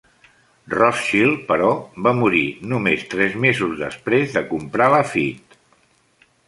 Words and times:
Rothschild, 0.73 1.43
però, 1.51 1.69
va 2.07 2.15
morir 2.21 2.43
només 2.73 3.07
tres 3.15 3.37
mesos 3.47 3.79
després 3.87 4.35
de 4.39 4.45
comprar 4.57 4.91
Lafite. 4.99 5.63